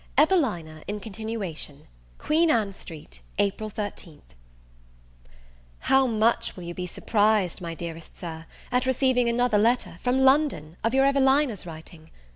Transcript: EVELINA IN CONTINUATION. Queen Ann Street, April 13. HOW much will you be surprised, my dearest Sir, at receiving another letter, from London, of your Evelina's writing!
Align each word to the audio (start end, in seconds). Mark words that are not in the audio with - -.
EVELINA 0.17 0.81
IN 0.87 0.99
CONTINUATION. 0.99 1.85
Queen 2.17 2.49
Ann 2.49 2.73
Street, 2.73 3.21
April 3.37 3.69
13. 3.69 4.23
HOW 5.91 6.07
much 6.07 6.55
will 6.55 6.63
you 6.63 6.73
be 6.73 6.87
surprised, 6.87 7.61
my 7.61 7.75
dearest 7.75 8.17
Sir, 8.17 8.47
at 8.71 8.87
receiving 8.87 9.29
another 9.29 9.59
letter, 9.59 9.99
from 10.01 10.21
London, 10.21 10.75
of 10.83 10.95
your 10.95 11.05
Evelina's 11.05 11.67
writing! 11.67 12.09